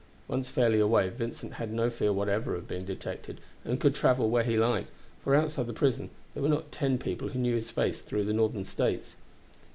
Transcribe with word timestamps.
Once 0.27 0.49
fairly 0.49 0.79
away, 0.79 1.09
Vincent 1.09 1.53
had 1.53 1.71
no 1.71 1.87
fear 1.91 2.11
whatever 2.11 2.55
of 2.55 2.67
being 2.67 2.83
detected, 2.85 3.39
and 3.63 3.79
could 3.79 3.93
travel 3.93 4.31
where 4.31 4.41
he 4.41 4.57
liked, 4.57 4.89
for 5.23 5.35
outside 5.35 5.67
the 5.67 5.73
prison 5.73 6.09
there 6.33 6.41
were 6.41 6.49
not 6.49 6.71
ten 6.71 6.97
people 6.97 7.27
who 7.27 7.37
knew 7.39 7.53
his 7.53 7.69
face 7.69 8.01
throughout 8.01 8.25
the 8.25 8.33
Northern 8.33 8.65
States. 8.65 9.15